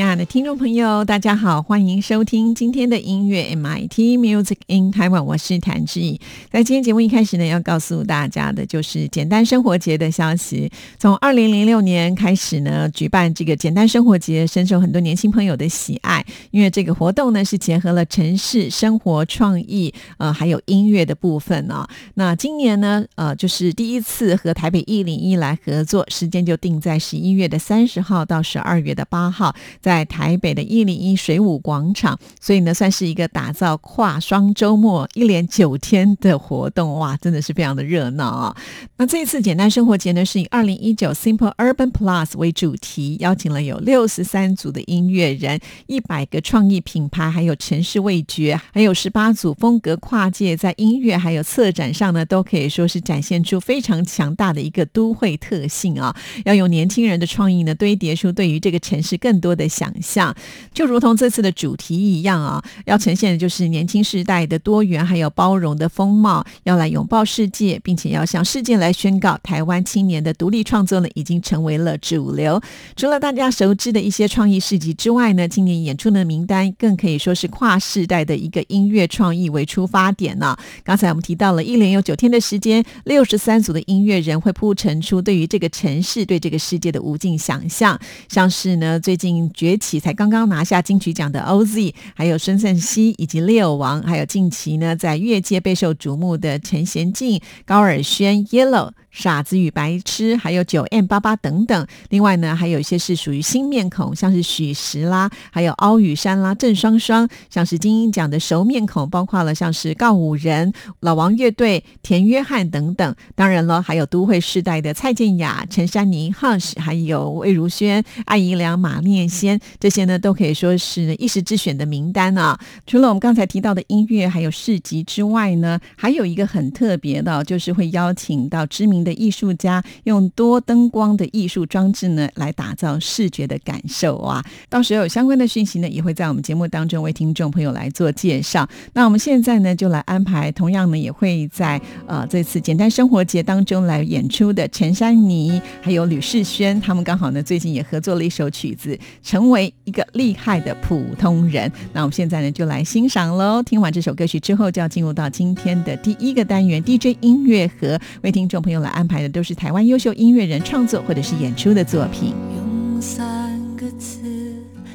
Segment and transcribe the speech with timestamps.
[0.00, 6.18] 亲爱的听众朋友，大家好，欢迎收听今天的音乐 MIT Music in Taiwan，我是谭志毅。
[6.50, 10.72] 在今天节目一开始呢，要告诉大家的就是简单生活节的消息。
[10.98, 16.24] 从二零零六年开始呢，举办这个简单生活节，深受很多年轻朋友的喜爱。
[16.50, 21.86] 因为这个活动呢，是结合了城市生活创意，呃，还有音乐的部分呢。
[22.14, 38.56] 那今年呢，呃，就是第一次和台北一零一来合作，时间就定在十一月的三十号到十二月的八号，在在台北的一零一水舞广场，所以呢，算是一个打造跨双周末一连九天的活动， 哇，真的是非常的热闹啊！
[38.98, 56.14] 那这一次简单生活节呢，是以二零一九 Simple Urban Plus 为主题，邀请了有六十三组的音乐人，一百个创意品牌，还有城市味觉，还有十八组风格跨界，在音乐还有策展上呢，都可以说是展现出非常强大的一个都会特性啊！
[56.44, 59.68] 要用年轻人的创意呢，堆叠出对于这个城市更多的。
[59.70, 60.34] 想象
[60.74, 72.60] 就如同这次的主题一样啊，要呈现的就是年轻世代的多元还有包容的风貌，要来拥抱世界，并且要向世界来宣告，台湾青年的独立创作呢，已经成为了主流。
[72.96, 80.56] 除了大家熟知的一些创意市集之外呢，今年演出的名单更可以说是跨世代的一个音乐创意为出发点呢。
[80.84, 87.98] 刚才我们提到了一连有九天的时间，六十三组的音乐人会铺陈出对于这个城市、对这个世界的无尽想象，
[88.28, 89.30] 像是呢最近。
[89.60, 98.92] 崛起才刚刚拿下金曲奖的 OZ，还有孙盛熙以及六王，还有近期呢在乐界备受瞩目的陈贤进、高尔宣、Yellow。
[99.10, 101.86] 傻子与白痴，还有九 M 八八等等。
[102.10, 113.14] 另外呢，还有一些是属于新面孔，像是许石啦，还有凹雨山啦、郑双双，像是金鹰奖的熟面孔，包括了像是告五人、老王乐队、田约翰等等。
[113.34, 122.56] 当然了，还有都会世代的蔡健雅、陈珊妮、Hush，还有魏如萱、艾怡良、马念先，这些呢都可以说是一时之选的名单啊。
[122.86, 128.99] 除了我们刚才提到的音乐还有市集之外呢，还有一个很特别的，就是会邀请到知名。
[129.02, 134.44] 的艺术家用多灯光的艺术装置呢，来打造视觉的感受啊！
[134.68, 138.68] 到时候有相关的讯息呢，也会在我们节目当中为听众朋友来做介绍。
[138.92, 151.70] 那我们现在呢，就来安排，同样呢，也会在呃这次简单生活节当中来演出的陈珊妮还有吕世轩，他们刚好呢最近也合作了一首曲子，成为一个厉害的普通人。
[151.92, 153.62] 那我们现在呢就来欣赏喽！
[153.62, 158.89] 听完这首歌曲之后，就要进入到今天的第一个单元 DJ 音乐盒，为听众朋友来。
[158.90, 162.34] 安排的都是台湾优秀音乐人创作或者是演出的作品。
[162.56, 164.18] 用三个字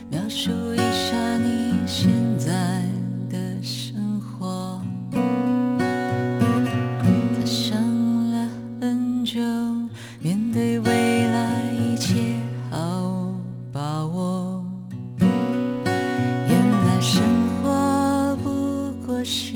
[0.09, 2.83] 描述一下你现在
[3.29, 4.81] 的生活。
[5.11, 5.19] 他
[7.45, 7.77] 想
[8.31, 8.47] 了
[8.79, 9.39] 很久，
[10.21, 12.35] 面对未来一切
[12.69, 13.33] 好
[13.71, 14.63] 把握。
[15.19, 15.29] 原
[16.85, 17.21] 来生
[17.61, 19.53] 活不过是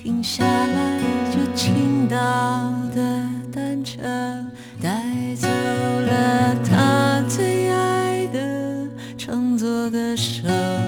[0.00, 1.00] 停下来
[1.32, 2.57] 就倾倒
[10.08, 10.87] 的手。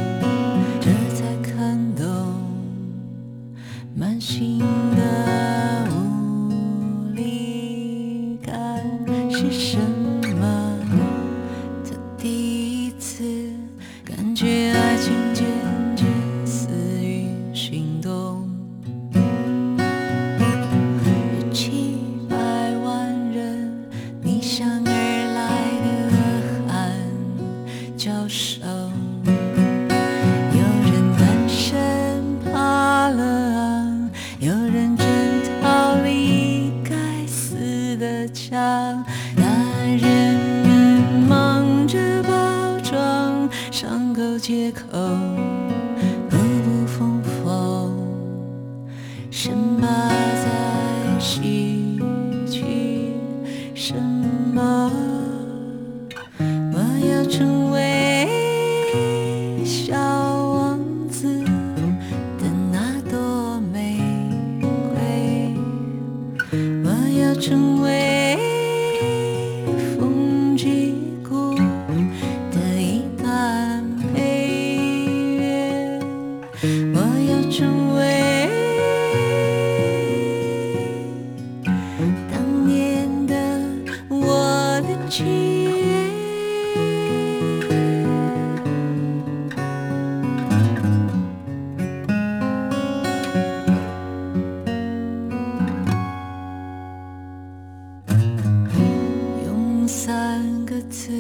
[100.90, 101.12] 次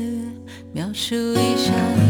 [0.72, 2.09] 描述一下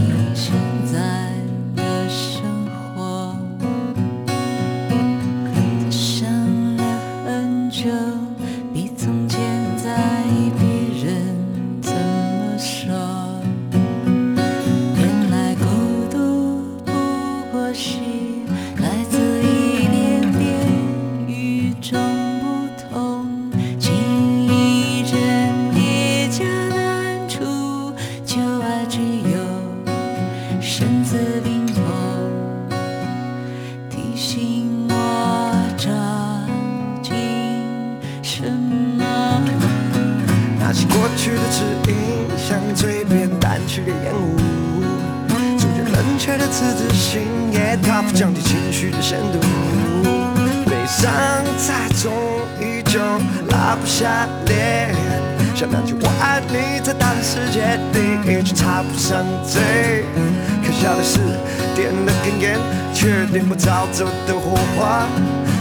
[64.01, 65.07] 走的火花。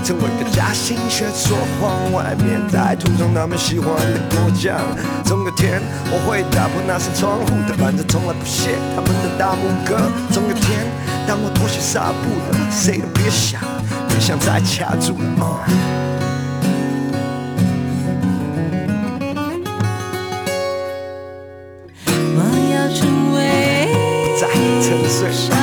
[0.02, 4.80] 成为个假心学说谎，外面在涂上他们喜欢的果酱。
[5.26, 10.10] 总有天我会打破那扇窗户，但反正从来不屑他们的大拇哥。
[10.32, 10.88] 总有天，
[11.28, 13.60] 当我脱下纱布了，谁都别想，
[14.08, 15.68] 别想再卡住了。
[22.36, 22.40] 我
[22.72, 23.92] 要成为
[24.24, 24.48] 不再
[24.82, 25.59] 沉睡，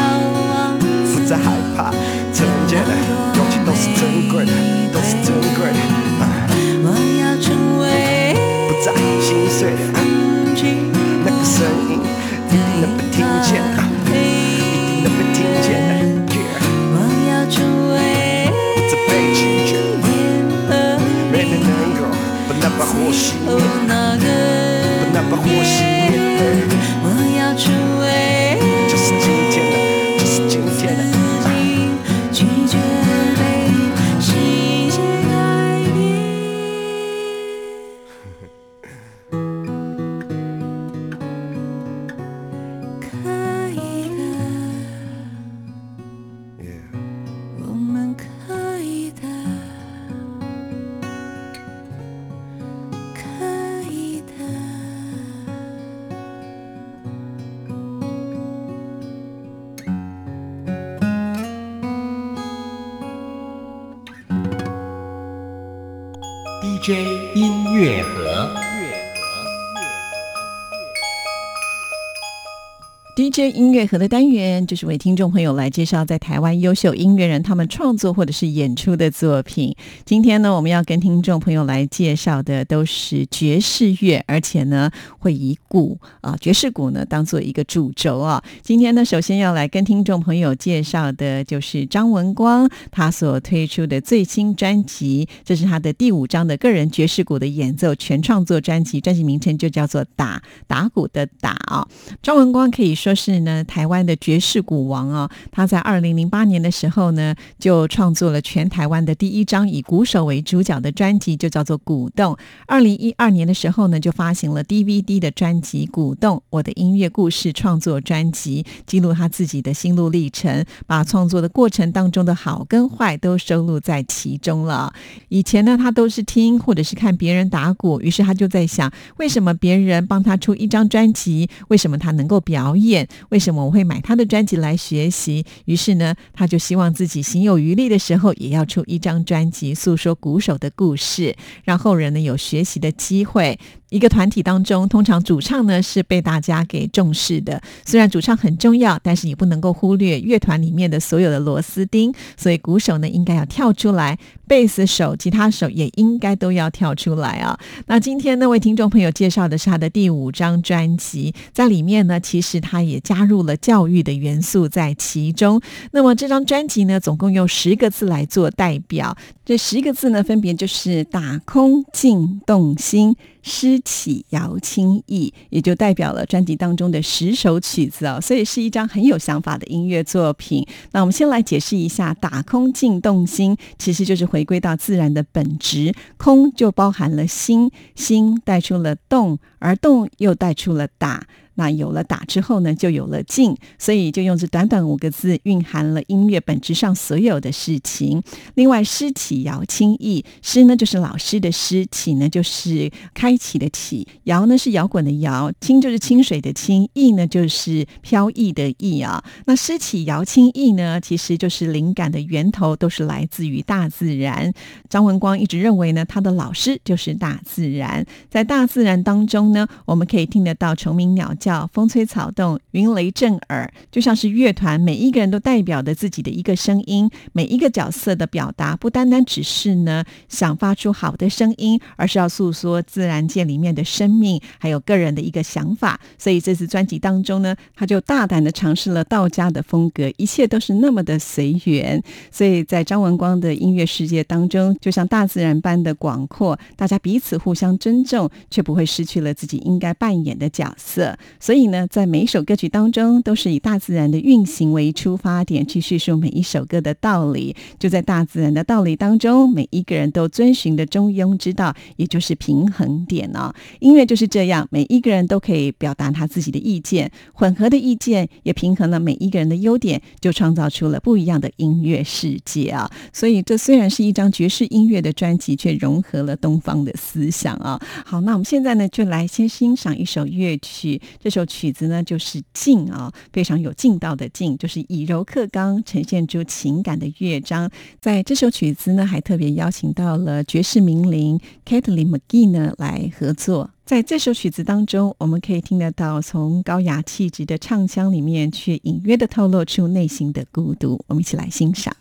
[73.16, 79.74] DJ 音乐盒的单元，就是为听众朋友来介绍在台湾优秀音乐人他们创作或者是演出的作品。
[80.04, 88.44] 今天呢，我们要跟听众朋友来介绍的都是爵士乐，而且呢会以鼓啊爵士鼓呢当做一个主轴啊。
[88.60, 101.88] 今天呢，首先要来跟听众朋友介绍的就是张文光他所推出的最新专辑，这是他的第五张的个人爵士鼓的演奏全创作专辑，专辑名称就叫做《打打鼓的打》啊。
[102.22, 112.32] 张文光可以说说是呢台湾的爵士鼓王啊，他在二零零八年的时候呢，就创作了全台湾的第一张以鼓手为主角的专辑，就叫做《鼓动》。
[112.66, 124.92] 二零一二年的时候呢，就发行了 DVD 的专辑《鼓动：我的音乐故事》创作专辑，记录他自己的心路历程，把创作的过程当中的好跟坏都收录在其中了。
[125.28, 132.95] 以前呢，他都是听或者是看别人打鼓，于是他就在想，为什么别人帮他出一张专辑，为什么他能够表演？
[133.30, 135.44] 为什么我会买他的专辑来学习？
[135.64, 141.34] 于是呢，他就希望自己行有余力的时候，也要出一张专辑，诉说鼓手的故事，
[141.64, 143.58] 让后人呢有学习的机会。
[143.90, 147.60] 一个团体当中，通常主唱呢是被大家给重视的。
[147.84, 152.12] 虽然主唱很重要，但是也不能够忽略乐团里面的所有的螺丝钉。
[152.36, 157.58] 所以鼓手呢应该要跳出来，贝斯手、吉他手也应该都要跳出来啊。
[157.86, 165.60] 那今天呢，为听众朋友介绍的是他的第五张专辑，在里面呢，其实他也加入了教育的元素在其中。
[165.92, 180.66] 那么这张专辑呢，总共用十个字来做代表，这十个字呢，分别就是打空静动心，诗起摇清意，也就代表了专辑当中的十首曲子哦，所以是一张很有想法的音乐作品。
[180.90, 191.24] 那我们先来解释一下，打空静动心，其实就是回归到自然的本质，空就包含了心，心带出了动，而动又带出了打。
[191.56, 198.22] 那有了打之后呢，就有了静，所以就用这短短五个字，蕴含了音乐本质上所有的事情。
[198.54, 209.24] 另外，诗起摇清意，诗呢就是老师的诗，起呢就是开启的起，摇呢是摇滚的摇，清就是清水的清，意呢就是飘逸的逸啊。
[209.46, 214.52] 那诗起摇清意呢，其实就是灵感的源头都是来自于大自然。
[214.90, 221.45] 张文光一直认为呢，他的老师就是大自然，在大自然当中呢，我们可以听得到虫鸣鸟叫。
[221.46, 236.00] 叫风吹草动，云雷震耳，就像是乐团，每一个人都代表着自己的一个声音，每一个角色的表达，不单单只是呢想发出好的声音，而是要诉说自然界里面的生命，还有个人的一个想法。
[236.18, 242.02] 所以这次专辑当中呢，他就大胆的尝试了道家的风格，一切都是那么的随缘。
[242.32, 251.16] 所以在张文光的音乐世界当中，就像大自然般的广阔，大家彼此互相尊重，却不会失去了自己应该扮演的角色。
[251.38, 257.54] 所以呢，在每一首歌曲当中，都是以大自然的运行为出发点去叙述每一首歌的道理。
[257.78, 263.52] 就在大自然的道理当中，每一个人都遵循的中庸之道，也就是平衡点哦。
[263.80, 272.90] 音乐就是这样，每一个人都可以表达他自己的意见，混合的意见也平衡了每一个人的优点，就创造出了不一样的音乐世界啊。
[273.12, 277.80] 所以，这虽然是一张爵士音乐的专辑，却融合了东方的思想啊。
[278.04, 281.00] 好，那我们现在呢，就来先欣赏一首乐曲。
[281.26, 287.68] 这首曲子呢，就是静啊，非常有劲道的静，就是以柔克刚，呈现出情感的乐章。
[288.00, 293.70] 在这首曲子呢，还特别邀请到了爵士名伶 Kathleen McGee 呢来合作。
[293.84, 301.02] 在这首曲子当中，我们可以听得到从高雅气质的唱腔里面，却隐约的透露出内心的孤独。
[301.08, 301.92] 我们一起来欣赏。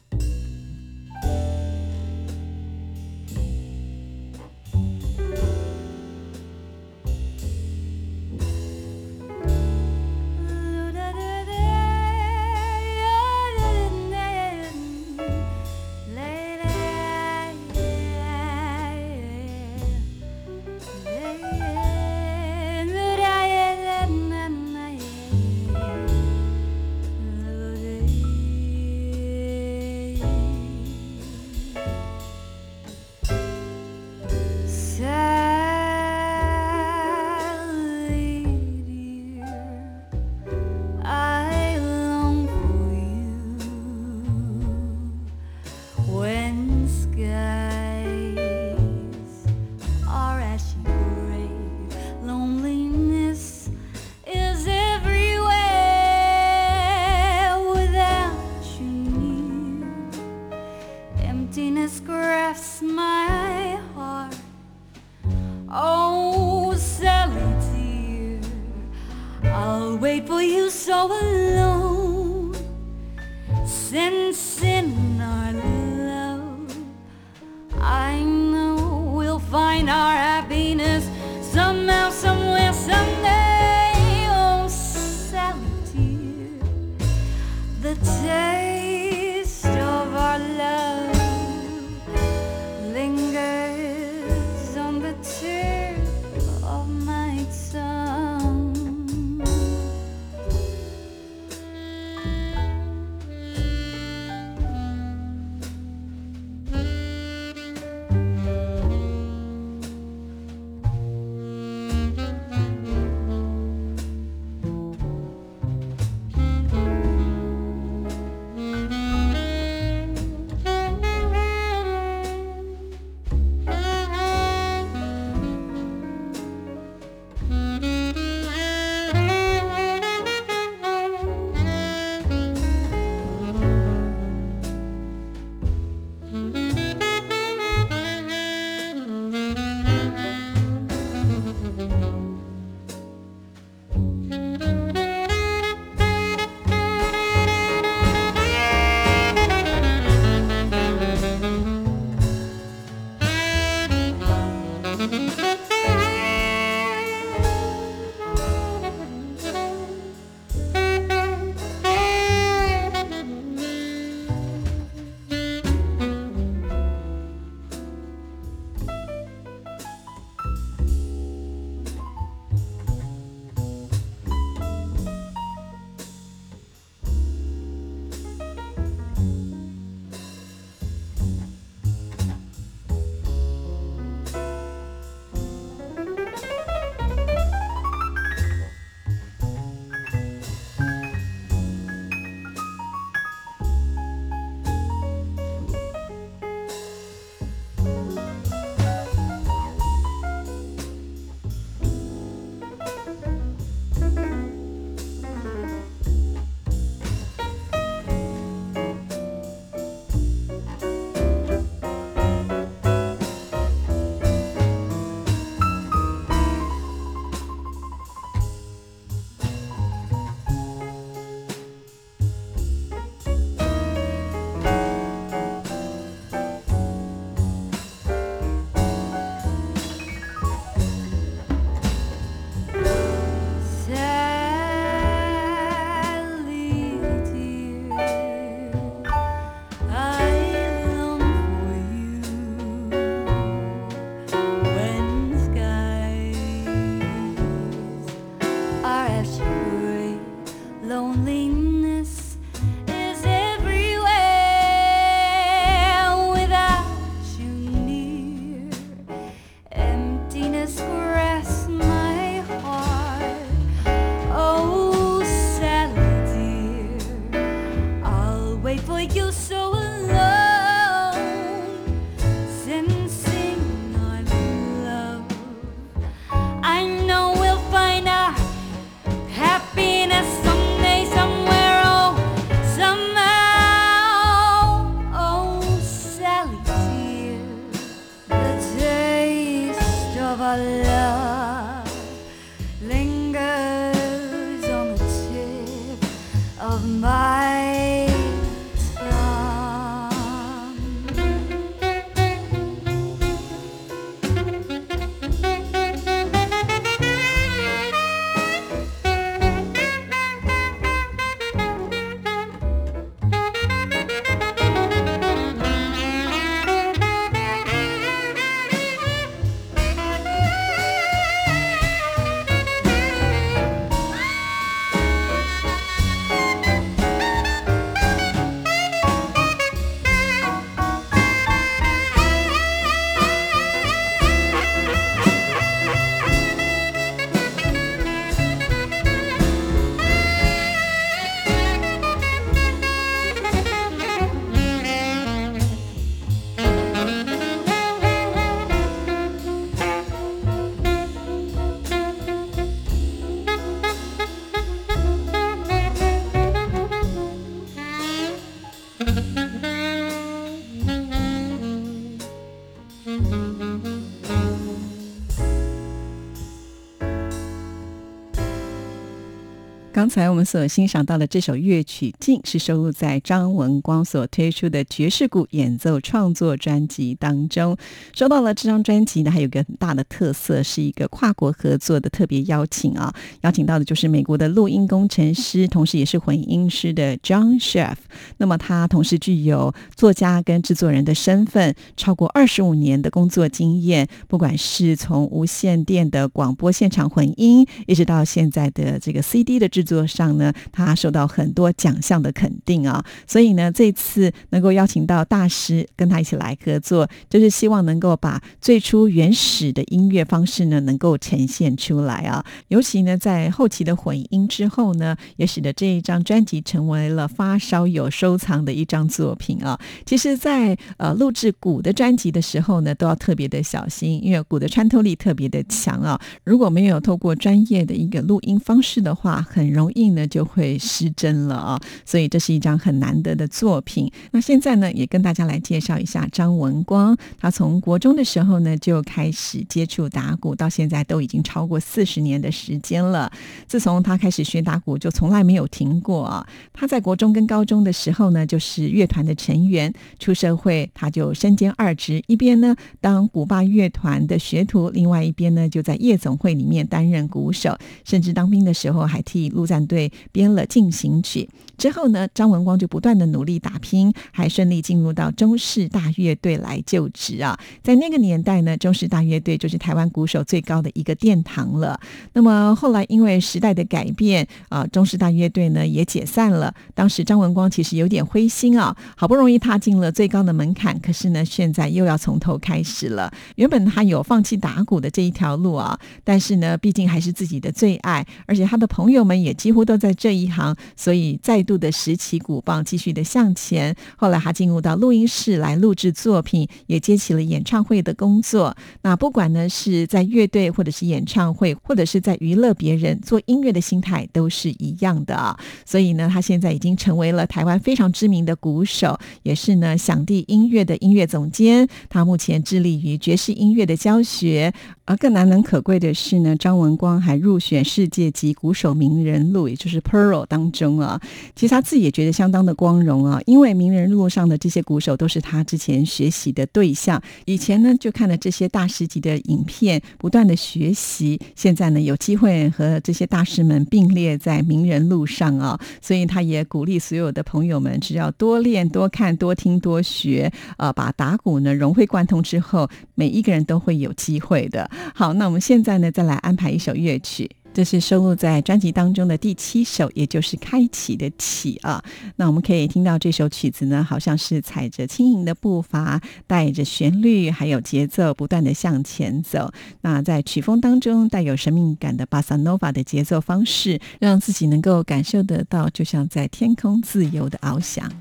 [369.96, 377.78] 刚才我们所欣赏到的这首乐曲《静》是收录在张文光所推出的爵士鼓演奏创作专辑当中。
[378.14, 387.96] 说到了这张专辑呢，还有个很大的特色，是一个跨国合作的特别邀请啊，邀请到的就是美国的录音工程师，同时也是混音师的 John Chef。
[388.36, 399.85] 那么他同时具有作家跟制作人的身份，超过二十五年的工作经验，不管是从无线电的广播现场混音，一直到现在的这个 CD 的制。
[399.86, 412.44] 作上呢，他受到很多奖项的肯定啊，所以呢，这次能够邀请到大师跟他一起来合作，就是希望能够把最初原始的音乐方式呢，能够呈现出来啊。
[412.70, 419.80] 尤其呢，在后期的混音之后呢，也使得这一张专辑成为了发烧友收藏的一张作品啊。
[420.06, 426.20] 其实，在呃录制鼓的专辑的时候呢，都要特别的小心，因为鼓的穿透力特别的强啊。
[426.44, 434.10] 如果没有透过专业的一个录音方式的话，很容易呢就会失真了啊，所以这是一张很难得的作品。
[434.32, 437.16] 那现在呢，也跟大家来介绍一下张文光。
[437.38, 443.30] 他从国中的时候呢就开始接触打鼓，到现在都已经超过四十年的时间了。
[443.68, 446.48] 自从他开始学打鼓，就从来没有停过啊。
[446.72, 467.60] 他在国中跟高中的时候呢，就是乐团的成员；出社会，他就身兼二职，一边呢当古巴乐团的学徒，另外一边呢就在夜总会里面担任鼓手，甚至当兵的时候还替陆战队编了进行曲之后呢，张文光就不断的努力打拼，还顺利进入到中式大乐队来就职啊。
[467.84, 472.00] 在那个年代呢，中式大乐队就是台湾鼓手最高的一个殿堂了。
[472.32, 476.74] 那么后来因为时代的改变啊，中式大乐队呢也解散了。
[476.94, 483.30] 当时张文光其实有点灰心啊，好不容易踏进了最高的门槛，可是呢，现在又要从头开始了。
[483.56, 489.54] 原本他有放弃打鼓的这一条路啊，但是呢，毕竟还是自己的最爱，而且他的朋友们也。
[489.56, 493.96] 几乎都在这一行，所以再度的拾起鼓棒，继续的向前。
[494.16, 498.76] 后来他进入到录音室来录制作品，也接起了演唱会的工作。
[499.02, 505.58] 那不管呢是在乐队，或者是演唱会，或者是在娱乐别人，做音乐的心态都是一样的。
[505.86, 511.88] 所以呢，他现在已经成为了台湾非常知名的鼓手，也是呢响地音乐的音乐总监。
[512.10, 514.74] 他目前致力于爵士音乐的教学。
[515.06, 521.22] 而更难能可贵的是呢，张文光还入选世界级鼓手名人录，也就是 Pearl 当中啊。
[521.56, 527.22] 其实他自己也觉得相当的光荣啊，因为名人录上的这些鼓手都是他之前学习的对象。
[527.46, 531.40] 以前呢，就看了这些大师级的影片，不断的学习。
[531.56, 544.90] 现在呢，有机会和这些大师们并列在名人录上啊，所以他也鼓励所有的朋友们，只要多练、多看、多听、多学，呃，把打鼓呢融会贯通之后，每一个人都会有机会的。
[545.14, 552.04] 好，那我们现在呢，再来安排一首乐曲，这是收录在专辑当中的第七首，也就是开启的启啊。
[552.38, 559.72] 那我们可以听到这首曲子呢，好像是踩着轻盈的步伐，带着旋律还有节奏，不断的向前走。
[560.02, 568.12] 那在曲风当中带有神秘感的巴萨诺瓦的节奏方式，让自己能够感受得到，就像在天空自由的翱翔。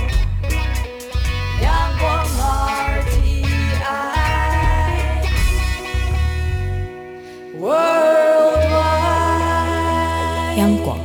[10.57, 10.97] 央广，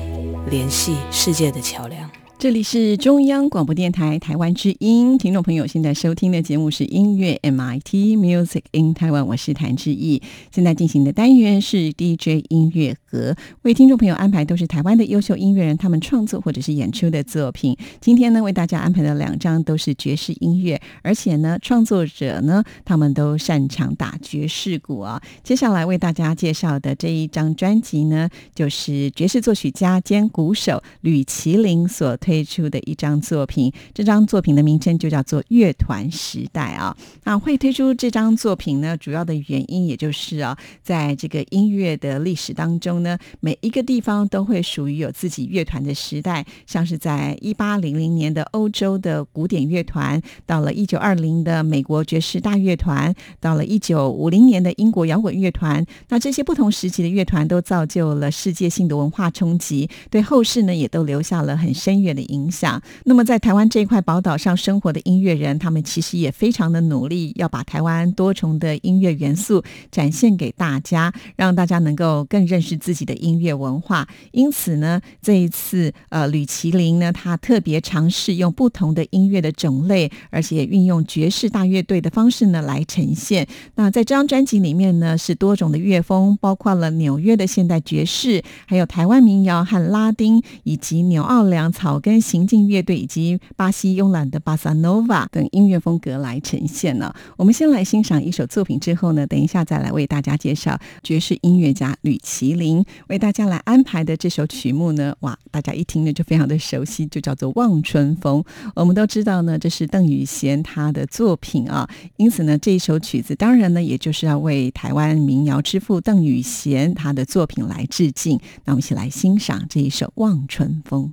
[0.48, 2.10] 联系世界的桥梁。
[2.38, 10.20] 这里是中央广播电台台湾之音，听众朋友现在收听的节目是音乐 MIT Music in Taiwan，我是谭志毅。
[10.52, 17.74] 现在进行的单元是 DJ 音乐盒，为听众朋友安排都是台湾的优秀音乐人他们创作或者是演出的作品。
[18.02, 25.20] 今天呢，为大家安排的两张都是爵士音乐，而且呢，创作者呢他们都擅长打爵士鼓啊。
[25.42, 33.72] 接下来为大家介绍的这一张专辑呢，就是爵士作曲家兼鼓手吕麒麟所推出的一张作品。
[33.94, 36.96] 这张作品的名称就叫做《乐团时代》啊。
[37.22, 55.86] 那会推出这张作品呢，主要的原因也就是啊，在这个音乐的历史当中呢，每一个地方都会属于有自己乐团的时代，像是在一八零零年的欧洲的古典乐团，到了一九二零的美国爵士大乐团，到了一九五零年的英国摇滚乐团。
[56.08, 62.82] 那这些不同时期的乐团都造就了世界性的文化冲击，对后世呢也都留下了很深远的影响。
[63.04, 74.08] 那么在台湾这一块宝岛上生活的音乐人，他们其实也非常的努力，要把台湾多重的音乐元素展现给大家，让大家能够更认识自己的音乐文化。
[74.32, 83.46] 因此呢，这一次呃，吕麒麟呢，他特别尝试用不同的音乐的种类，而且运用爵士大乐队的方式呢来呈现。
[83.74, 97.12] 那在这张专辑里面呢，是多种的乐风，包括了纽约的现代爵士，还有台湾民谣和拉丁，以及纽奥良草跟行进乐队以及巴西慵懒的巴萨诺瓦等音乐风格来呈现呢。
[97.36, 108.40] 我们先来欣赏一首作品，之后呢，等一下再来为大家介绍爵士音乐家吕麒麟为大家来安排的这首曲目呢，哇，大家一听呢就非常的熟悉，就叫做《望春风》。
[108.76, 118.38] 我们都知道呢，这是邓雨贤他的作品啊，因此呢，这一首曲子当然呢，也就是要为台湾民谣之父邓雨贤他的作品来致敬。
[118.64, 121.06] 那我们一起来欣赏这一首《望春风》。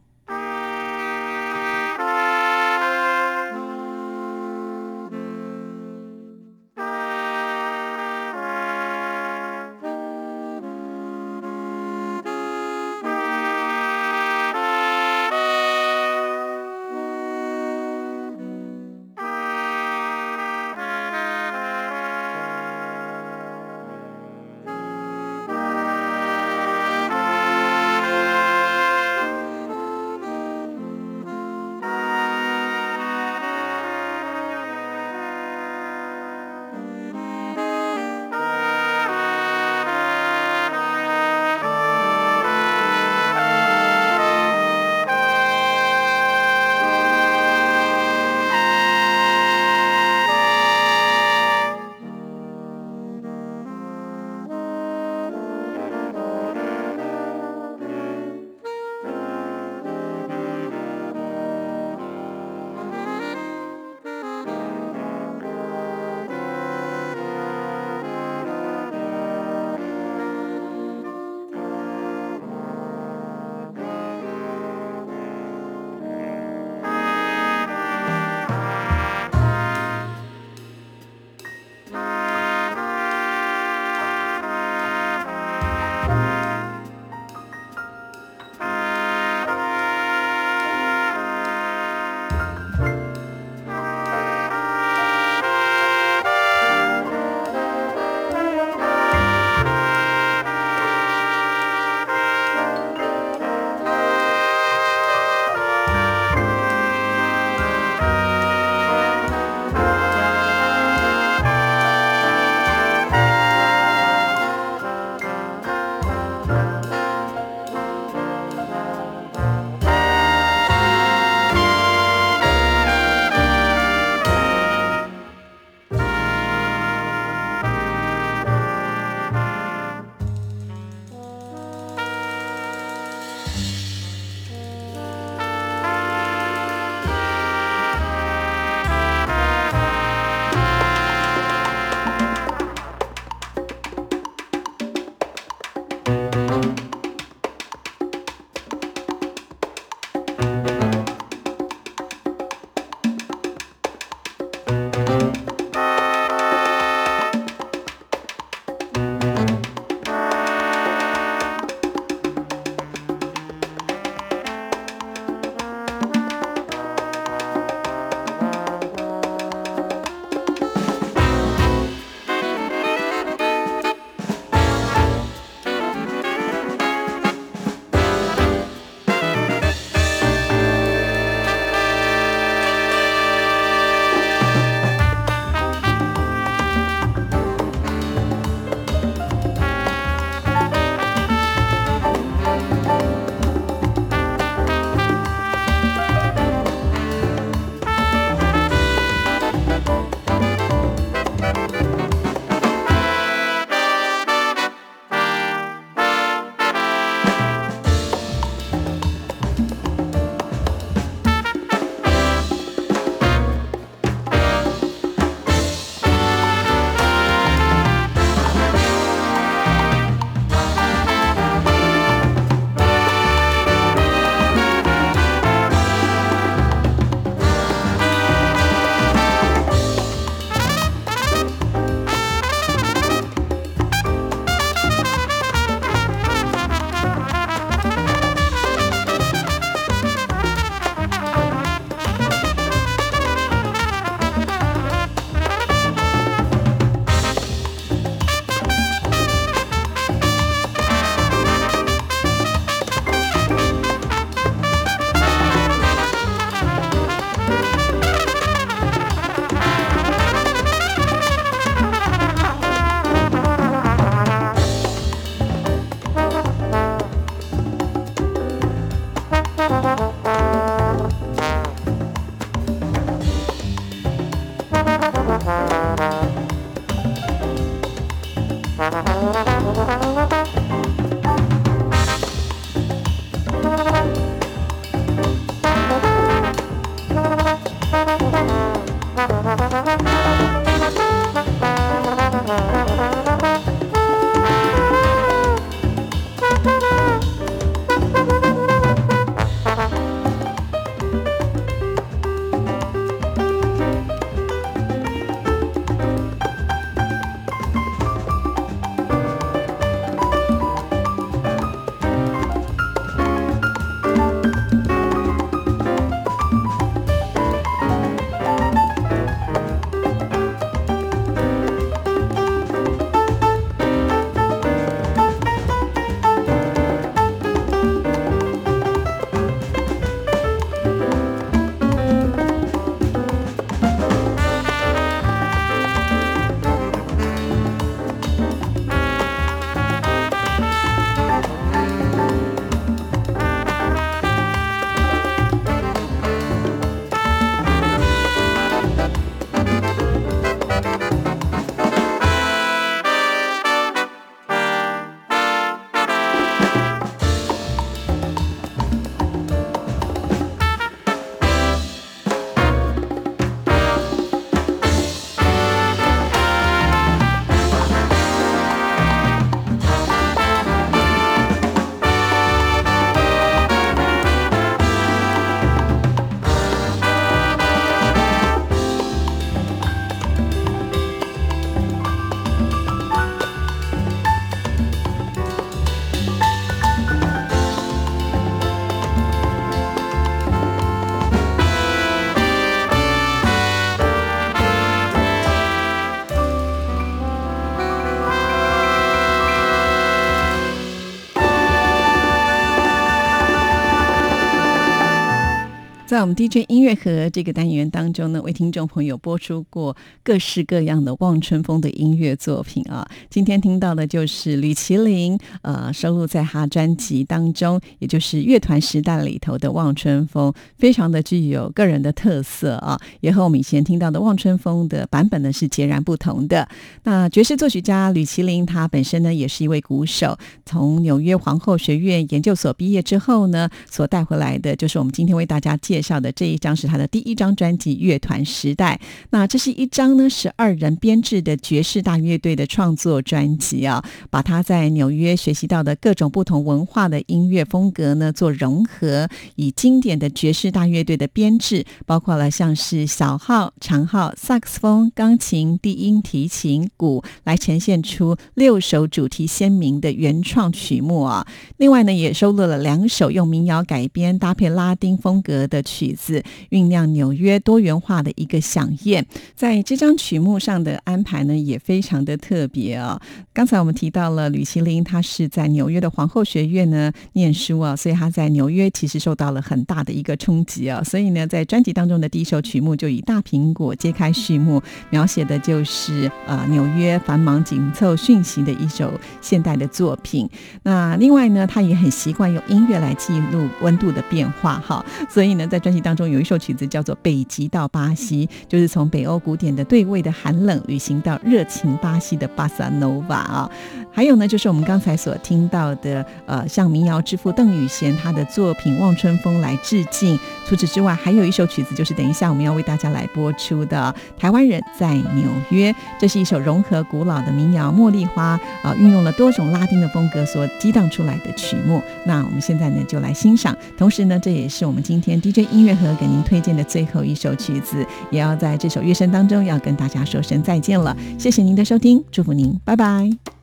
[406.13, 413.03] 在我们 DJ 音乐盒这个单元当中呢，为听众朋友播出过各式各样的望春风的音乐作品啊。
[413.31, 426.69] 今天听到的就是吕麒麟，呃，收录在他专辑当中，也就是乐团时代里头的望春风，非常的具有个人的特色啊，也和我们以前听到的望春风的版本呢是截然不同的。
[427.05, 438.99] 那爵士作曲家吕麒麟，他本身呢也是一位鼓手，从纽约皇后学院研究所毕业之后呢，所带回来的就是我们今天为大家介绍的这一张是他的第一张专辑《乐团时代》。
[439.31, 461.47] 那这是一张呢十二人编制的爵士大乐队的创作专辑啊，把他在纽约学习到的各种不同文化的音乐风格呢做融合，以经典的爵士大乐队的编制，包括了像是小号、长号、萨克斯风、钢琴、低音提琴、鼓，来呈现出六首主题鲜明的原创曲目啊。
[461.77, 469.25] 另外呢，也收录了两首用民谣改编搭配拉丁风格的曲子，酝酿纽约多元化的一个响宴。
[469.55, 473.21] 在这张曲目上的安排呢，也非常的特别啊。
[473.53, 481.03] 刚才我们提到了吕其林，他是在纽约的皇后学院呢念书啊，所以他在纽约其实受到了很大的一个冲击啊。
[481.03, 484.81] 所以呢，在专辑当中的第一首曲目就以大苹果揭开序幕，
[485.11, 490.49] 描写的就是呃纽约繁忙紧凑讯息的一首现代的作品。
[490.81, 495.05] 那另外呢，他也很习惯用音乐来记录温度的变化哈。
[495.29, 503.69] 所以呢，在专辑当中有一首曲子叫做《北极到巴西》，就是从北欧古典的对位的寒冷旅行到热情巴西的巴萨诺瓦啊。
[504.09, 510.39] 还有呢，就是我们刚才所听到的，呃，向民谣之父邓宇贤他的作品《望春风》来致敬。
[510.65, 515.91] 除此之外，还有一首曲子，就是等一下我们要为大家来播出的《台湾人在纽约》。
[516.17, 518.57] 这是一首融合古老的民谣《茉莉花》
[518.87, 522.01] 啊，运用了多种拉丁的风格所激荡出来的曲目。
[522.25, 523.75] 那我们现在呢，就来欣赏。
[523.97, 531.17] 同时呢，这也是我们今天 DJ 音乐盒给您推荐的最后一首曲子，也要在这首乐声当中要跟大家说声再见了。
[531.37, 533.62] 谢谢您的收听，祝福您，拜拜。